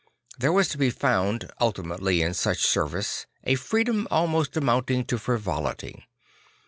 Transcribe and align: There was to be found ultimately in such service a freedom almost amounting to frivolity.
There 0.39 0.51
was 0.51 0.67
to 0.69 0.79
be 0.79 0.89
found 0.89 1.51
ultimately 1.61 2.23
in 2.23 2.33
such 2.33 2.61
service 2.65 3.27
a 3.43 3.53
freedom 3.53 4.07
almost 4.09 4.57
amounting 4.57 5.05
to 5.05 5.19
frivolity. 5.19 6.07